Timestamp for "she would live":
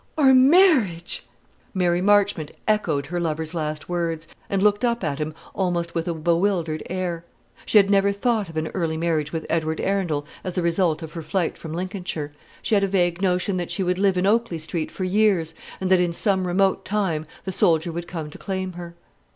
13.69-14.17